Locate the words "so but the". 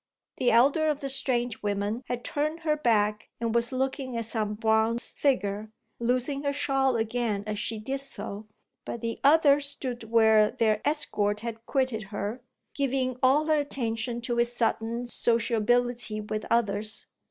7.99-9.19